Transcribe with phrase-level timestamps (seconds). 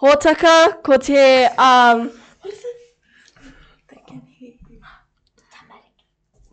[0.00, 1.46] hōtaka ko te...
[1.58, 2.12] Um,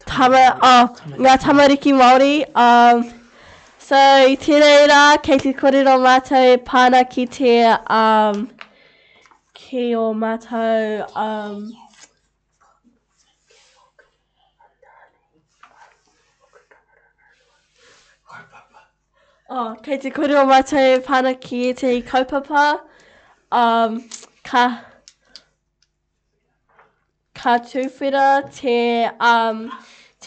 [0.07, 2.41] Tama, Oh, ngā tamariki Māori.
[2.55, 3.09] Um,
[3.87, 3.95] So,
[4.43, 7.51] tēnei rā, kei te kōrero mātou pāna ki te,
[7.97, 8.41] um,
[9.59, 11.61] ki o mātou, um,
[19.47, 22.65] Oh, kei te kōrero mātou pāna ki te kaupapa,
[23.63, 23.95] um,
[24.51, 24.65] ka,
[27.39, 28.27] ka tūwhira
[28.59, 28.77] te,
[29.33, 29.63] um,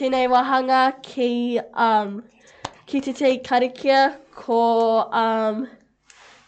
[0.01, 1.33] tēnei wahanga ki,
[1.91, 2.23] um,
[2.91, 3.99] ki te te karakia
[4.35, 5.69] ko um,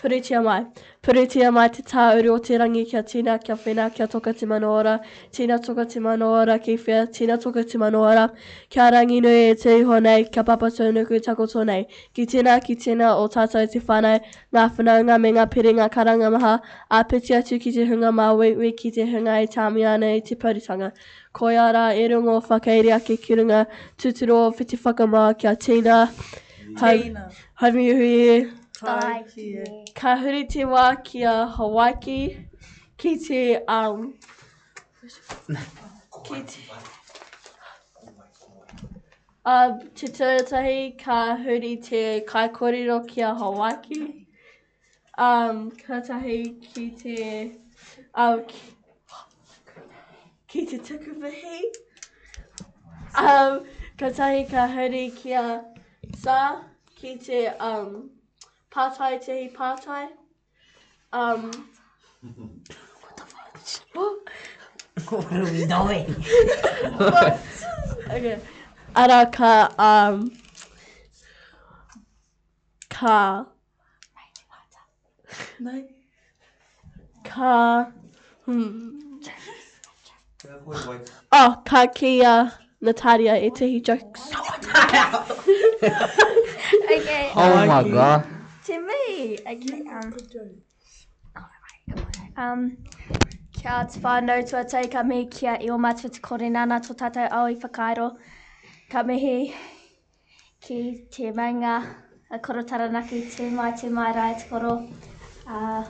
[0.03, 0.65] Purutia Mai.
[1.03, 4.91] Pūrutia mai te tāuri o te rangi kia tīnā kia whenā kia toka te manoara,
[5.39, 8.29] tīnā toka te manoara ki whea, tīnā toka te manoara,
[8.75, 11.89] kia rangi nui e te iho nei, kia papa tōnuku tako nei.
[12.15, 14.23] Ki tīnā, ki tīnā o tātou te whānau,
[14.55, 16.55] ngā whanaunga me ngā piri ngā karanga maha,
[16.87, 20.39] a piti atu ki te hunga mā wewe ki te hunga e tāmiana i te
[20.47, 20.93] pauritanga.
[21.35, 23.65] Ko ia rā e rungo whakaere ake ki runga,
[23.99, 25.99] tuturo o whiti whakamā kia tīnā.
[26.79, 27.29] Tīnā.
[27.59, 28.35] Haumi uhu e
[28.83, 29.65] tai kia.
[29.99, 32.17] Ka huri te wā ki a Hawaiki,
[32.99, 33.41] ki te,
[33.77, 33.99] um,
[35.03, 36.63] ki te,
[38.05, 42.03] uh, te tiratahi, ka huri te
[42.33, 44.01] kaikorero ki a Hawaiki,
[45.31, 46.39] um, ka tahi
[46.71, 47.19] ki te,
[48.25, 48.61] um, ki,
[50.55, 51.55] ki te tukuwhi,
[53.29, 53.61] um,
[54.03, 55.47] ka tahi ka huri ki a
[56.25, 56.41] sa,
[56.97, 57.39] ki te,
[57.71, 57.95] um,
[58.73, 60.09] Partei to Partei.
[61.13, 61.51] Um,
[63.03, 63.25] what the
[63.93, 64.33] fuck?
[65.11, 66.07] what are we doing?
[68.11, 68.39] okay.
[68.97, 69.33] Araka.
[69.33, 70.31] ka um
[72.89, 73.45] ka
[77.25, 77.85] ka
[78.47, 78.79] hmm.
[81.31, 84.33] Oh, ka kia Natalia itahi jokes.
[86.89, 87.27] okay.
[87.37, 88.21] Oh my god.
[88.73, 89.39] to me.
[89.51, 89.83] Okay.
[89.93, 90.15] Um,
[91.91, 92.79] um, um,
[93.57, 96.79] kia ora whā nau tua tei ka mihi kia i o matua te kore nana
[96.89, 98.07] tō tātou au i whakairo.
[98.95, 99.37] Ka mihi
[100.67, 100.79] ki
[101.17, 101.75] te mainga
[102.31, 104.73] a koro taranaki te mai te mai rai te koro.
[105.47, 105.83] Uh,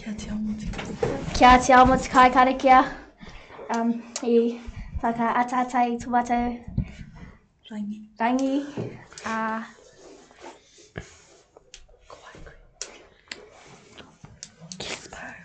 [0.00, 0.14] kia
[1.68, 2.80] te amo te
[3.78, 4.02] um,
[4.34, 4.38] i
[5.00, 6.60] saka atatai tupate
[7.70, 8.66] rangi, rangi.
[9.24, 9.66] Uh, ah.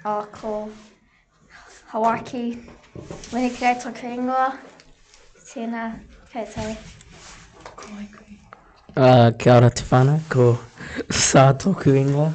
[0.05, 0.67] a oh, có
[1.91, 2.57] Hawaki
[3.33, 4.53] Winnie Kreto Kringo
[5.44, 5.94] Sina
[6.31, 6.77] Kete
[8.97, 10.57] Uh, kia ora Tifana, ko
[11.25, 12.33] Sato Kringo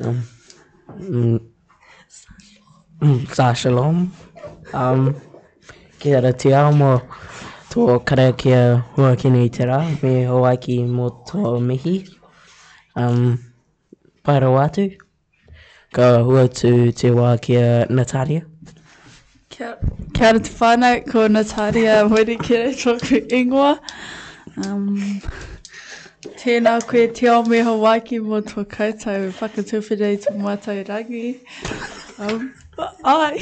[0.00, 0.22] um,
[0.98, 1.40] um,
[3.32, 4.12] Sa Shalom
[4.72, 5.14] um,
[6.04, 7.00] Kia ora te ao mo
[7.72, 11.92] tō karakia hua kine i te rā, me hoaiki mō tō mihi.
[13.02, 13.22] Um,
[14.26, 14.84] Pāra wātū,
[15.96, 16.70] ka hua tū
[17.00, 17.64] te wā kia
[18.00, 18.42] Natalia.
[19.48, 19.68] Kia,
[20.18, 23.70] kia ora te whānau, ko Natalia Mwere rei Tōku Ingoa.
[24.66, 24.86] Um,
[26.44, 31.26] tēnā koe te ao me hoaiki mō tō kautau, whakatūwhere i tō mātai rangi.
[32.20, 32.40] Um,
[33.16, 33.34] ai!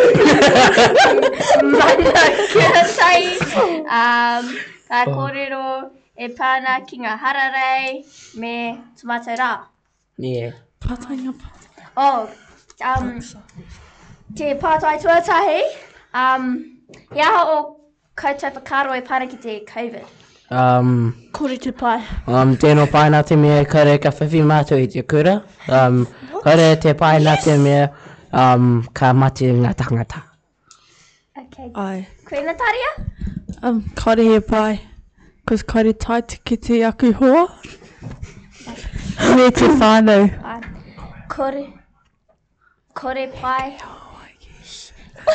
[1.80, 3.22] Manakura tai.
[4.00, 4.44] Um,
[4.88, 8.00] ka kōrero e pana ki ngā hararei
[8.36, 8.54] me
[8.96, 9.52] tumata rā.
[10.18, 10.40] Nie.
[10.40, 10.54] Yeah.
[10.80, 11.92] Pātainga pātainga.
[11.98, 12.30] Oh,
[12.80, 13.12] um,
[14.38, 15.60] te pātai tuatahi.
[16.14, 16.44] Um,
[17.14, 17.58] he aho o
[18.22, 20.06] kaitai whakaro e pāna ki te COVID?
[20.50, 20.90] Um,
[21.32, 21.96] Kore te pai.
[22.34, 25.34] Um, tēnō pai nā te mea, kare ka whiwhi mātou i te kura.
[25.78, 25.98] Um,
[26.46, 27.26] kare te pai yes.
[27.26, 27.84] nā te mea,
[28.44, 28.66] um,
[29.00, 30.22] ka mate ngā tangata.
[31.42, 31.68] Okay.
[31.84, 32.06] Ai.
[32.30, 32.94] Koe nā tāria?
[33.62, 34.80] Um, kare he pai.
[35.46, 37.44] Kus kare tai te ki te aku hoa.
[39.36, 40.26] Me te whānau.
[40.56, 40.60] Ai.
[41.36, 41.64] Kore.
[43.02, 43.26] Kore pai.
[43.28, 43.32] Kore
[43.92, 43.97] pai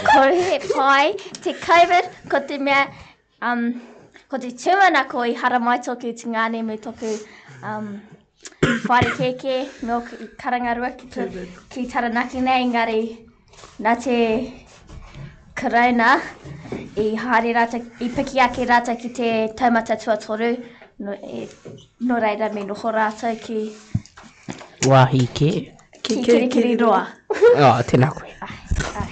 [0.02, 1.14] ko he pai
[1.44, 2.88] te COVID, ko te mea,
[3.46, 3.62] um,
[4.32, 7.12] ko te tūmana ko i hara mai tōku te ngāne me tōku
[7.62, 7.92] um,
[8.90, 11.28] whare keke, me mō karangarua ki, tu,
[11.76, 13.04] ki taranaki nei, engari
[13.86, 14.18] nā te
[15.62, 16.16] corona
[16.98, 19.30] i hāre rata, i piki ake rata ki te
[19.62, 20.50] taumata tuatoru,
[21.06, 21.46] no, e,
[22.02, 23.60] no reira me noho rata ki...
[24.90, 25.52] Wahi ke.
[26.04, 27.06] Ki kiri kiri roa.
[27.30, 28.34] Oh, tēnā koe.
[28.44, 29.12] Ai, ai.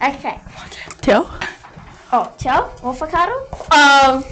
[0.00, 0.40] Okay.
[1.00, 1.28] Tell.
[2.12, 2.72] Oh, tell?
[2.84, 3.34] Avocado?
[3.74, 4.24] Um.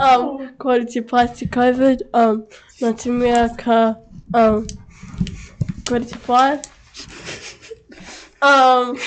[0.00, 2.46] um, quality plastic COVID, um,
[2.82, 3.98] North America,
[4.34, 4.66] um,
[5.86, 6.68] quality pod,
[8.42, 8.98] um,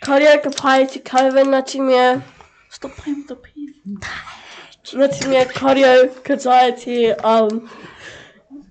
[0.00, 2.24] cardiac quality COVID, North America.
[2.70, 3.74] Stop playing with the P.
[4.94, 7.68] North America cardio anxiety, um,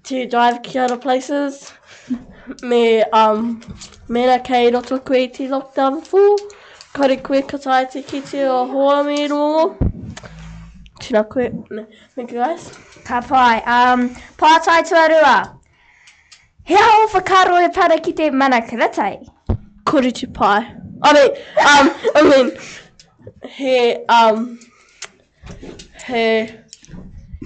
[0.03, 1.71] to drive kia other places.
[2.63, 3.61] me, um,
[4.07, 6.23] mena kei roto koe i te lockdown fō.
[6.93, 9.75] Kare koe katai te ki te o hoa me roo.
[11.01, 11.49] Tēnā koe.
[11.69, 11.85] Ne.
[12.15, 12.71] Thank you guys.
[13.05, 13.61] Ka pai.
[13.75, 15.35] Um, pātai tu arua.
[16.63, 19.15] He hao whakaro e pāra ki te mana karatai.
[19.85, 20.75] Kore tu pai.
[21.03, 21.31] I mean,
[21.67, 22.51] um, I mean,
[23.49, 24.59] he, um,
[26.07, 26.49] he,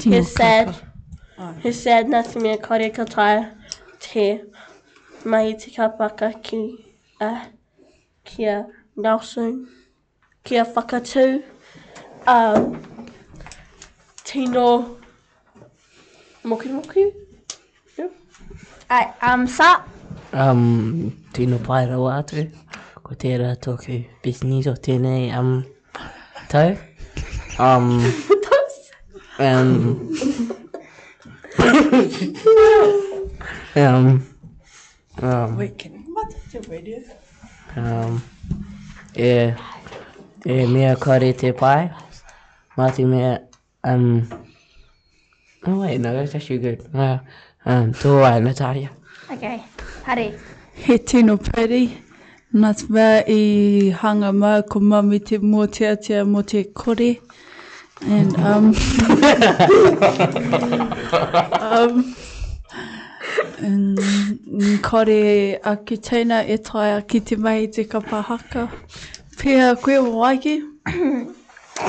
[0.04, 0.76] he said,
[1.62, 3.52] He said na te mea kore katoa
[4.00, 4.40] te
[5.26, 6.60] mai te kapaka ki
[7.20, 7.46] a uh,
[8.24, 8.64] ki a
[8.96, 9.68] Nelson
[10.46, 11.44] ki whakatū
[12.26, 12.80] um,
[14.24, 14.96] tino
[16.46, 17.04] moki moki
[18.00, 18.06] ai
[18.90, 19.14] yeah.
[19.22, 19.84] um, sa
[20.32, 22.48] um, tino pai rau atu
[23.04, 25.64] ko tērā tōku bisnis o tēnei am um,
[26.48, 26.70] tau
[27.68, 27.90] um,
[29.38, 30.55] um,
[33.76, 34.26] um,
[35.22, 37.00] um, Wait, can you what the video?
[37.76, 38.22] Um,
[39.18, 39.52] e,
[40.46, 41.92] e mea kare te pai.
[42.78, 43.42] Mati mea,
[43.84, 44.26] um,
[45.68, 46.80] oh wait, no, that's actually good.
[46.94, 47.20] Uh,
[47.66, 48.90] um, tō ai, Natalia.
[49.30, 49.60] Okay,
[50.06, 50.34] hare.
[50.76, 51.84] He tino pēri,
[52.54, 57.14] nā tā i hanga mā ko mami te mō te atea mō te kore
[58.02, 58.66] and um,
[61.60, 62.16] um
[63.60, 68.70] and mm, kore aki tēnā e tai aki te mai te kapahaka.
[69.38, 70.58] Pea, koe o waiki.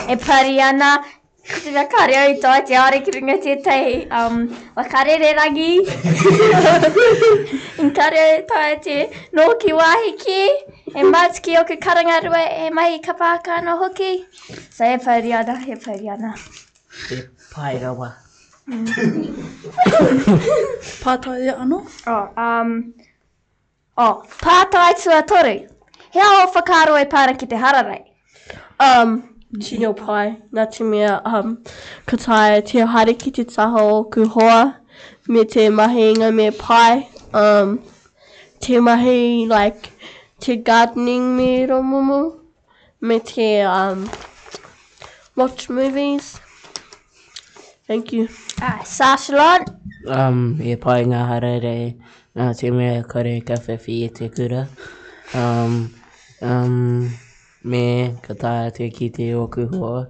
[0.09, 1.05] e pari ana,
[1.47, 4.39] Tēnā kāre au tōa te āre ki runga tētai um,
[4.77, 5.75] wakare re rangi.
[7.83, 8.97] In kāre au tōa te
[9.39, 10.39] nō ki wāhi ki,
[10.91, 14.11] e māt ki o ka karanga rua e mahi ka pāka anō hoki.
[14.71, 16.35] So e pai riana, e pai riana.
[17.15, 17.21] E
[17.53, 18.11] pai rawa.
[18.71, 19.31] Mm.
[21.07, 21.81] pātai e anō?
[22.17, 22.75] Oh, um,
[23.97, 25.57] oh, pātai tua toru.
[26.17, 28.03] Hea o whakaro e pāra ki te hararai.
[28.83, 29.17] Um,
[29.59, 31.57] tino pai, nga te mea um,
[32.07, 34.77] katai, te haere ki te taho ku hoa,
[35.29, 37.79] me te mahi inga me pai, um,
[38.61, 39.91] te mahi, like,
[40.41, 42.39] te gardening me romumu,
[43.01, 44.11] me te um,
[45.37, 46.41] watch movies.
[47.87, 48.29] Thank you.
[48.61, 49.65] Ah, Sasha
[50.09, 51.95] Um, e pai ngā hara rei,
[52.39, 54.67] ngā te mea kore ka whewhi e te kura.
[55.35, 55.91] Um,
[56.41, 56.77] um,
[57.67, 60.03] me ka tāia te ki te oku hoa,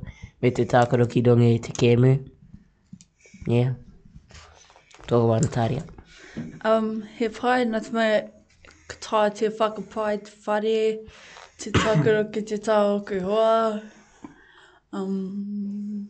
[0.43, 2.11] me te tākaro ki donge te kēmu.
[3.49, 3.73] Yeah.
[5.09, 5.85] Tōko wā Natāria.
[6.71, 8.09] Um, he pai, nā te mai
[8.93, 11.07] ka tāia te whakapai te whare,
[11.63, 13.81] te tākaro ki te tā oku hoa.
[14.93, 16.09] Um,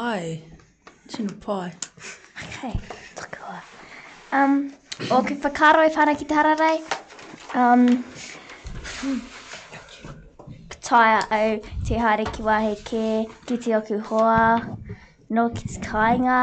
[0.00, 0.38] ai,
[1.12, 1.72] tino pai.
[2.38, 2.74] Okay,
[3.22, 3.58] tōko wā.
[4.38, 4.58] Um,
[5.10, 6.76] o ki whakaro i whana ki te hararei.
[7.56, 7.86] Um,
[10.86, 13.04] tai au te haere ki wahe ke,
[13.46, 14.74] ki te oku hoa,
[15.38, 16.40] no ki te kāinga.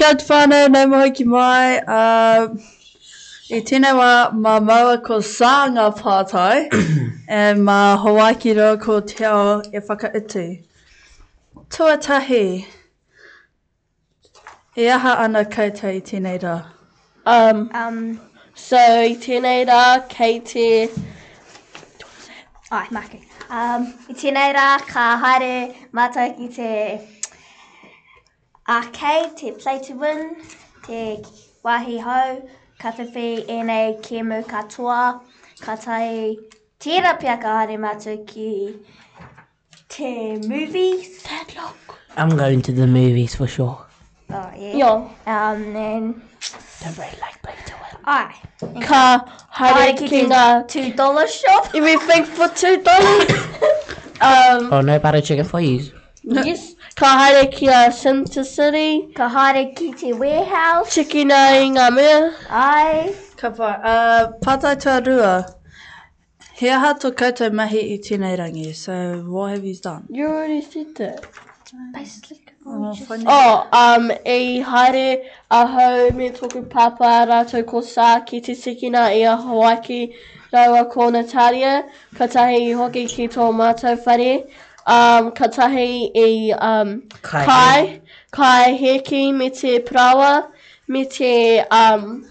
[0.00, 1.76] Kia ora whānau, nei mohi ki mai.
[1.76, 2.48] Uh,
[3.56, 4.06] I tēnei wā,
[4.46, 6.78] mā maua ko sā ngā pātai,
[7.36, 10.44] e mā hawaiki roa ko te ao e whaka itu.
[11.76, 12.40] Tuatahi,
[14.86, 16.56] e aha ana kaita i tēnei rā.
[17.36, 18.00] Um, um,
[18.54, 19.84] so, i tēnei rā,
[20.16, 20.66] kei te...
[22.72, 23.20] Ai, maki.
[23.52, 25.52] Um, I tēnei rā, ka haere
[26.00, 26.70] mātai ki te
[28.70, 30.36] Arcade te win,
[30.86, 31.18] te
[31.66, 32.28] wahi hau,
[32.78, 33.24] katafi
[33.54, 34.98] ēnei ki mu katoa,
[35.64, 36.36] ka tai
[36.84, 38.46] tērā pia ka haere mātou ki
[39.94, 40.12] te
[40.52, 41.08] movies.
[41.24, 41.96] Padlock.
[42.16, 43.74] I'm going to the movies for sure.
[44.30, 44.76] Oh, yeah.
[44.76, 45.08] Yeah.
[45.26, 46.22] Um, and...
[46.78, 47.98] Don't really like Playterin.
[48.04, 48.36] Ai.
[48.86, 49.02] Ka
[49.60, 50.44] haere ki, ki ngā...
[50.68, 51.70] Two dollar shop.
[51.74, 53.32] Everything for two dollars.
[54.30, 55.90] um, oh, no butter chicken, for you.
[56.22, 56.76] Yes.
[56.96, 59.10] Ka haere ki a Center City.
[59.14, 60.90] Ka haere ki te warehouse.
[60.96, 62.16] Chikina i ngā mea.
[62.62, 63.14] Ai.
[63.42, 63.70] Ka pai.
[63.92, 65.30] Uh, pātai tā rua.
[66.60, 68.74] He aha tō koutou mahi i tēnei rangi.
[68.74, 68.94] So,
[69.36, 70.06] what have you done?
[70.18, 71.26] You already said that.
[71.94, 72.90] Basically, oh,
[73.26, 75.18] oh, um, e haere
[75.48, 80.00] aho me tōku papa rātou ko sā ki te sikina i a Hawaiki
[80.52, 81.84] rāua ko Natalia,
[82.16, 84.32] ka tahi i hoki ki tō mātou whare
[84.86, 87.44] um, ka e um, kai.
[87.50, 90.50] kai, kai heki me te prawa,
[90.88, 92.26] me te um,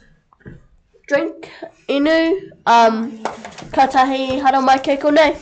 [1.07, 1.49] drink
[1.87, 3.23] inu, um,
[3.73, 5.35] ka tahi hara mai kei kone.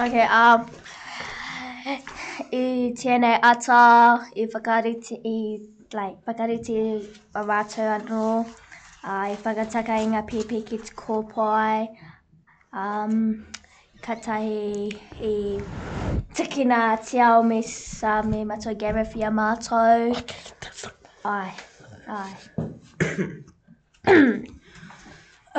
[0.00, 0.66] Ok, um,
[2.52, 5.60] e tēnei ata, e whakari te, i,
[5.96, 6.78] like, whakari te
[7.34, 11.88] rātou anō, uh, i whakataka i ngā pēpē ki te kōpoi,
[12.76, 13.44] um,
[14.00, 15.58] ka e
[16.38, 20.12] tiki nā te ao me sa me mātou gara fi a mātou.
[21.26, 21.50] Ai,
[22.16, 23.06] ai.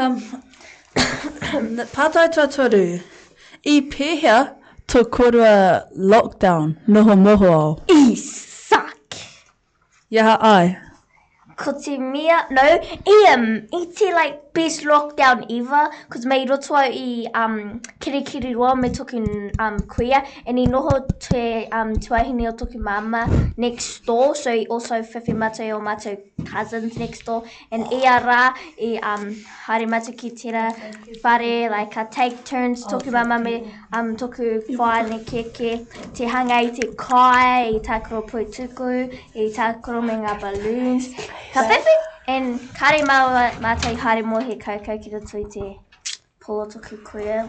[0.06, 0.16] um,
[1.92, 2.84] pātai tō tōru,
[3.68, 4.38] i pēhea
[4.94, 5.84] tō korua
[6.16, 7.72] lockdown, noho moho au.
[7.92, 9.20] I suck!
[10.16, 10.78] Iaha Ai
[11.60, 12.64] ko te mea, no,
[13.16, 17.58] i am, i te like best lockdown ever, cos mei roto au i um,
[18.04, 19.20] kiri kiri roa me toki
[19.66, 20.94] um, kuia, and i noho
[21.26, 21.42] te
[21.80, 23.22] um, tuahine o toki mama
[23.66, 26.16] next door, so i also whiwhi mato i o mato
[26.52, 27.44] cousins next door,
[27.76, 28.40] and i e a rā
[28.92, 29.28] i um,
[29.68, 30.64] haere mato ki tira
[31.28, 33.56] whare, like a take turns, toki oh, mama me
[34.00, 34.50] um, toku
[34.84, 35.74] whae ne keke,
[36.22, 38.96] te hanga i te kai, i tākoro pui tuku,
[39.46, 41.12] i tākoro me ngā balloons,
[41.54, 41.94] Ka pepe!
[42.28, 45.64] And kare mā ma tai hare mō he kaukau ki tō i te
[46.44, 47.46] polotoku koea,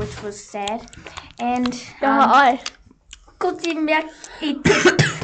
[0.00, 0.82] which was sad.
[1.40, 1.72] And...
[2.02, 2.60] Yo um, ai!
[3.38, 4.02] Ko te mea
[4.42, 4.76] i te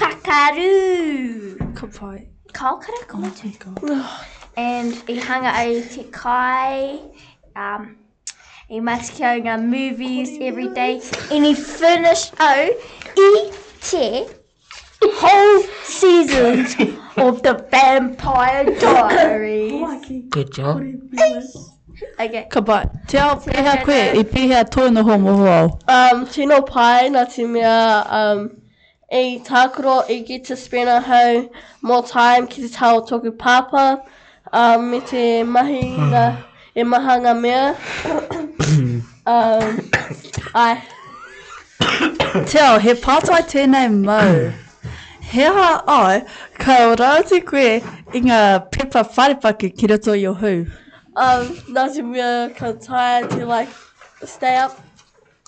[0.05, 1.77] pakaru!
[1.83, 2.27] Ka pai.
[2.61, 3.53] Ka okara ko oh mō te.
[4.57, 6.98] And i hanga ai te kai,
[7.64, 7.87] um,
[8.70, 10.94] i matiki au ngā movies every day,
[11.31, 12.59] and i finish au
[13.29, 13.48] i
[13.90, 14.27] te
[15.20, 15.64] whole
[15.96, 17.01] season!
[17.16, 20.31] of the Vampire Diaries.
[20.31, 20.83] Good job.
[22.20, 22.46] Okay.
[22.50, 22.87] Come Ka pai.
[23.07, 25.68] Te ao pēhea koe, i pēhea tōna the home of all.
[25.96, 28.40] Um, tino pai, nā te me, um,
[29.12, 31.48] e tākuro i get to spend a hau
[31.83, 34.03] more time ki te tau tōku papa,
[34.53, 36.24] um, me te mahi nga,
[36.77, 39.12] e mahanga ngā mea.
[39.27, 39.79] um,
[40.55, 40.83] I...
[41.79, 44.63] Tell, ao, he pātai tēnei mau.
[45.35, 46.16] He aha ai,
[46.62, 47.70] ka o rāti koe
[48.18, 48.37] i ngā
[48.77, 50.51] pepa wharepaki ki rato i o hū.
[51.25, 53.73] Um, nā te mea ka tāia te like,
[54.35, 54.77] stay up.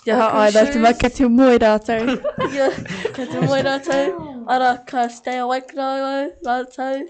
[0.03, 2.11] Te aha ai, nā te mea ka te mui rātou.
[2.57, 2.81] yeah,
[3.20, 4.11] ka te mui rātou.
[4.57, 6.12] Ara, ka stay awake nā o
[6.51, 7.07] rātou.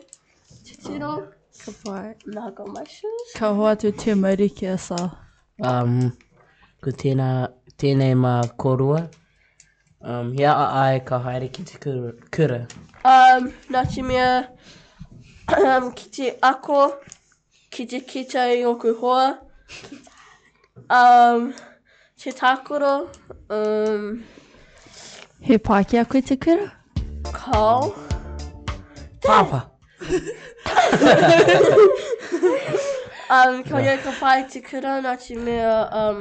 [0.69, 1.15] Te tino.
[1.62, 2.05] Ka pai.
[2.37, 3.15] Nā ka mashu.
[3.41, 5.01] Ka hoa tu te mauri asa.
[5.73, 5.97] Um,
[6.85, 7.33] ko tēnā,
[7.81, 9.07] tēnei mā mā korua.
[10.07, 11.79] Um, he a ai ka haere ki te
[12.35, 12.61] kura.
[13.12, 14.33] Um, nā te mea,
[15.61, 16.81] um, ki te ako,
[17.75, 19.27] ki te kita i ngoku hoa,
[21.01, 21.42] um,
[22.23, 22.92] te tākoro,
[23.59, 24.05] um,
[25.49, 26.66] he pākea koe te kura?
[27.33, 27.90] Kau.
[29.27, 29.61] Pāpā.
[33.37, 36.21] um, kia ka pai te kura, nā te mea, um,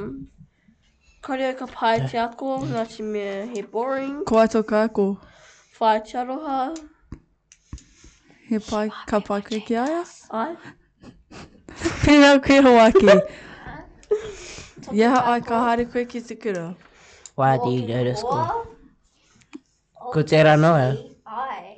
[1.26, 4.18] Kareo ka pai te ako, nā te mea he boring.
[4.30, 5.06] Ko ato ka ako.
[5.80, 6.58] Whai te aroha.
[8.50, 8.84] He pai
[9.14, 10.04] ka pai kui ki aia.
[10.42, 10.54] Ai.
[12.04, 13.10] Pena kui hawaki.
[15.00, 16.64] Iaha ai ka haere kui ki tukura.
[17.34, 18.46] Why do you go to school?
[20.14, 20.86] Ko te rā noe.
[21.26, 21.76] Ai.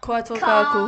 [0.00, 0.80] Ko ato ka ako.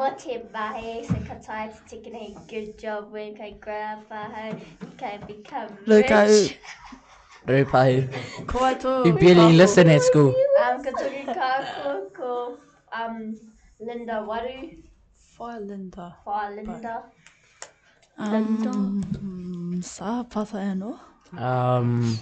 [0.00, 4.54] Mo te mahe, so ka tae te tikina he good job when kai grab whahau,
[5.02, 6.56] kai become rich.
[7.54, 8.00] reply.
[9.04, 10.34] He barely listened at school.
[10.60, 12.58] Um, Katoki Kako, ko,
[12.92, 13.36] um,
[13.80, 14.82] Linda Waru.
[15.14, 16.16] For Linda.
[16.24, 17.02] For Linda.
[18.18, 18.70] Um, Linda.
[19.18, 20.98] Um, sa pata e no?
[21.38, 22.18] Um,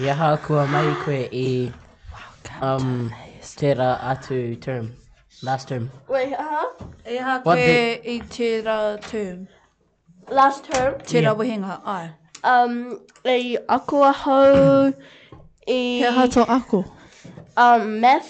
[0.00, 1.70] ia hā kua mai koe i
[2.62, 4.92] um, tērā atu term,
[5.42, 5.90] last term.
[6.08, 6.88] Wait, uh-huh.
[7.06, 7.60] Ia hā koe
[8.14, 8.78] i tērā
[9.10, 9.46] term.
[10.30, 10.94] Last term?
[11.04, 11.34] Tērā yeah.
[11.42, 12.10] wehenga, ai.
[12.44, 14.92] um, i e ako aho,
[15.66, 16.00] i...
[16.00, 16.76] E He hato ako?
[17.56, 18.26] Um, meth.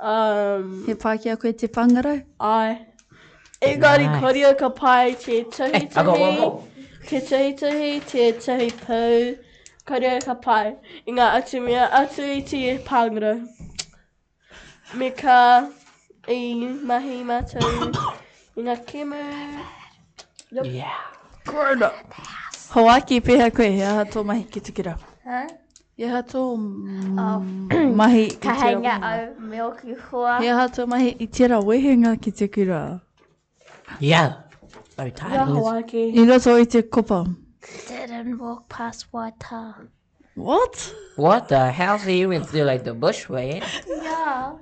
[0.00, 2.20] Um, He pāke ako e te pangarau?
[2.40, 2.76] Ai.
[3.60, 4.20] E gari nice.
[4.20, 6.36] korea ka pai te eh, tuhi tuhi,
[7.08, 9.40] te tuhi tuhi, te tuhi po
[9.84, 10.72] Korea ka pai.
[11.06, 13.42] I ngā atu mea atu i te pangarau.
[14.94, 15.68] Me ka
[16.28, 17.92] i mahi mātou,
[18.56, 19.20] i ngā kemu.
[20.64, 20.96] Yeah.
[21.44, 21.92] Grown up.
[22.72, 25.04] Hawaki pēhea koe, a hatou mahi ki te kirapa.
[25.28, 25.48] Huh?
[26.00, 27.44] Ia hatou mm, oh.
[28.00, 30.38] mahi i te Ka hanga au me o ki hoa.
[30.42, 31.60] Ia hatou mahi i tērā
[34.96, 35.14] tired.
[37.88, 39.74] Didn't walk past water.
[40.34, 40.92] What?
[41.16, 41.98] What the hell?
[41.98, 43.62] So you went through like the bush way?
[43.88, 44.52] Yeah.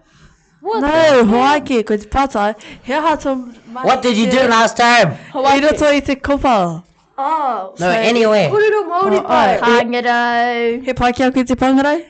[0.60, 0.88] What no,
[1.24, 2.54] Hawaii, because pata.
[2.82, 3.36] Hea hatou
[3.84, 5.14] What did you do last time?
[5.32, 5.60] Hawaii.
[5.60, 6.82] not roto i te kopa.
[7.18, 7.72] Oh.
[7.78, 8.48] No, so anywhere.
[8.50, 10.82] Put oh, oh, Hangarau.
[10.84, 12.04] He pai kia koe te pangarau?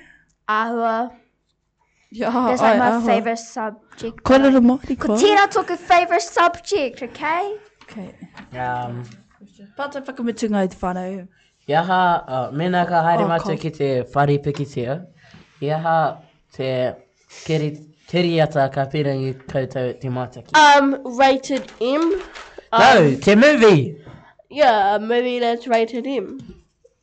[2.10, 2.28] Yeah,
[2.78, 4.22] my favourite subject.
[4.22, 5.16] Ko rero Māori ko.
[5.76, 7.56] favourite subject, okay?
[7.84, 8.14] Okay.
[8.58, 9.02] Um,
[9.78, 11.26] Pātai whakamitunga i te whānau.
[11.68, 15.06] Iaha, uh, mēnā ka haere oh, mātou ki te whari pikitia.
[15.62, 16.18] Iaha,
[16.52, 16.68] te
[17.46, 17.70] keri,
[18.10, 20.54] keriata ka pirangi koutou te mātaki.
[20.56, 22.10] Um, rated M.
[22.72, 24.01] No, um, te movie.
[24.52, 26.38] Yeah, maybe let's write it in.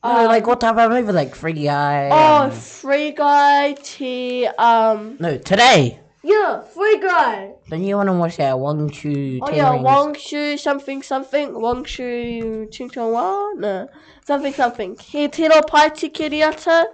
[0.04, 1.12] No, Um, like what type of movie?
[1.12, 2.10] Like Free Guy.
[2.14, 4.46] oh, free guy T.
[4.46, 6.00] Um, no, today.
[6.24, 7.52] yeah, free guy.
[7.70, 9.40] Then you wanna watch that one two.
[9.42, 13.90] Oh yeah, Wang Shu something something Wang Shu Ching Chong Wa no
[14.26, 14.96] something something.
[15.02, 16.86] He Tino party Tikiriata.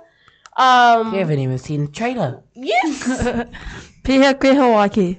[0.58, 2.42] Um, You haven't even seen the trailer.
[2.56, 3.44] yes.
[4.04, 5.18] Pia Hawaii.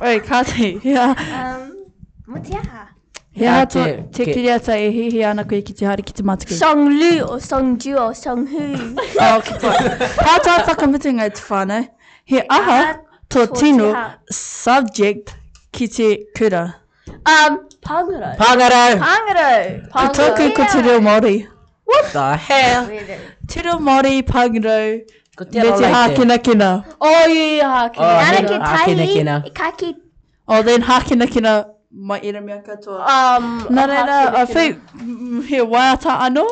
[0.00, 0.82] Wait, Kati.
[0.82, 1.14] Yeah.
[1.14, 1.92] Um,
[2.26, 2.88] what's yeah?
[3.40, 3.80] He a te,
[4.12, 4.32] te ke...
[4.36, 6.52] kiri ata e hihi ana koe ki te hari ki te matake.
[6.58, 8.64] Song Lu o Song Ju o Song Hu.
[9.26, 9.70] oh, ki pa.
[10.26, 11.86] Pātā whakamiti ngai te whānau.
[12.34, 12.78] He aha
[13.36, 13.86] tō tino
[14.42, 15.32] subject
[15.78, 16.62] ki te kura.
[17.08, 18.36] Um, pangarau.
[18.42, 19.00] Pangarau.
[19.06, 19.88] Pangarau.
[19.96, 20.36] Pangarau.
[20.36, 21.36] Ki tōku ko te reo Māori.
[21.94, 22.86] What the hell?
[23.54, 24.86] te reo Māori, pangarau.
[25.40, 25.80] Ko te reo Māori.
[25.80, 26.70] Me te hākina kina.
[27.00, 28.12] Oh, yeah, hākina.
[28.12, 28.72] Oh, ki tahi.
[28.76, 29.44] Hākina kina.
[29.82, 29.94] ki.
[30.46, 31.58] Oh, then hākina kina.
[31.92, 32.98] Mai ira mea katoa.
[33.38, 36.46] Um, Nā reira, uh, whai, he waiata ano?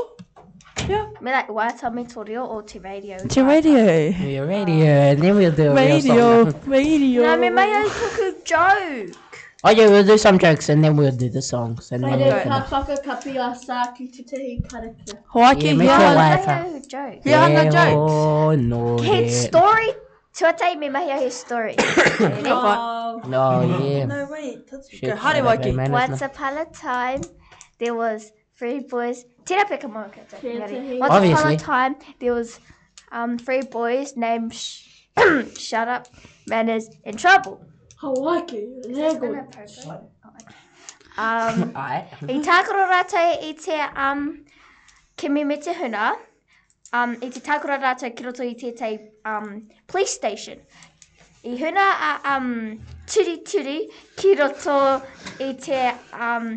[0.88, 1.06] Yeah.
[1.20, 3.18] Me like waiata me tō reo o te radio.
[3.18, 3.76] Te radio.
[4.08, 5.94] Yeah, radio, and then we'll do a radio,
[6.42, 6.60] real song.
[6.70, 9.14] Radio, No, me may I cook a joke.
[9.62, 11.92] Oh yeah, we'll do some jokes and then we'll do the songs.
[11.92, 15.18] And then we'll ka whaka ka pia sā ki te tehi karaka.
[15.34, 17.22] Hoaki, yeah, hea hanga joke.
[17.22, 18.58] Hea hanga jokes.
[18.60, 19.88] No, Kid story.
[20.34, 21.76] Tuatai me mahi ahi story.
[22.18, 22.97] Right.
[23.26, 23.80] No.
[23.82, 24.04] yeah.
[24.06, 24.66] No, wait.
[24.70, 25.16] That's Shit, good.
[25.18, 25.74] Harewaki.
[25.74, 27.20] Man, Once upon a time,
[27.78, 29.24] there was three boys.
[29.44, 30.26] Tirapeka Market.
[30.98, 32.60] Once upon a time, there was
[33.12, 34.84] um, three boys named Sh-
[35.58, 36.08] Shut Up,
[36.46, 37.64] Manners is in Trouble.
[37.96, 38.68] Hawaii.
[38.88, 39.46] Lego.
[41.26, 42.06] Um, I
[42.46, 44.44] tākoro rātou ite um,
[45.16, 46.12] kimi me te huna,
[46.92, 50.60] um, i te tākoro rātou ki roto i te, te um, police station.
[51.44, 53.78] i huna a um, tiri tiri
[54.16, 54.74] ki roto
[55.46, 55.82] i te
[56.24, 56.48] um,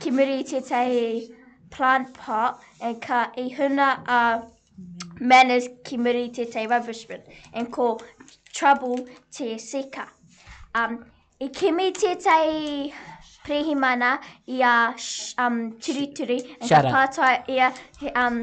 [0.00, 1.06] ki muri i tētahi
[1.76, 4.20] plant pot e ka i huna a
[5.32, 7.88] manners ki muri i tētahi ravishment e ko
[8.52, 9.06] trouble
[9.36, 10.06] te sika.
[10.74, 11.04] Um,
[11.40, 12.92] I ke me tētahi
[13.46, 14.16] prehimana
[14.56, 18.40] i a sh, um, tiri tiri e ka pātua i a he, um,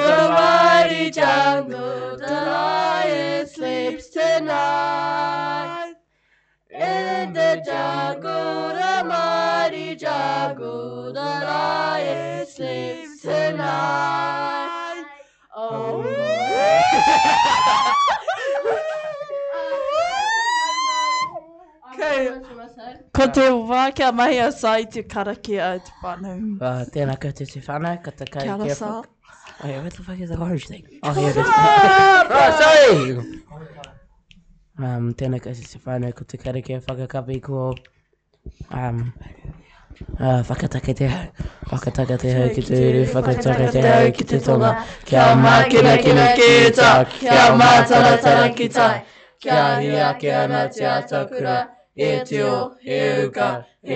[0.07, 5.95] the mighty jungle, the lion sleeps tonight.
[6.71, 11.70] In the jungle, the mighty jungle, the lion.
[13.01, 15.05] sleep tonight.
[15.57, 16.05] Oh.
[21.93, 22.31] Okay.
[23.13, 26.39] Continuar que a Maria é sai de cara que é tipo, ah, não.
[26.39, 29.05] Uh, ah, then te go to Tiffany, got the guy careful.
[29.63, 30.85] Oh yeah, what the fuck is the orange thing?
[31.03, 31.47] Oh here it is.
[31.47, 33.19] oh, sorry!
[34.79, 37.77] Um, then I go to Tiffany, got the guy careful, got the
[38.71, 39.13] Um...
[39.99, 40.43] Kia
[45.43, 48.69] ma kina kina kia ma tara tara kia
[50.21, 50.29] te
[50.97, 51.57] atakura,
[51.97, 51.99] e
[52.29, 52.45] te o,
[52.99, 53.49] e uka,
[53.85, 53.87] e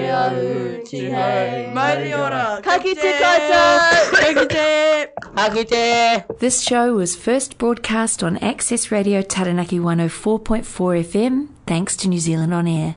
[1.77, 2.45] Mairi ora!
[6.45, 12.53] This show was first broadcast on Access Radio Taranaki 104.4 FM, thanks to New Zealand
[12.55, 12.93] On Air.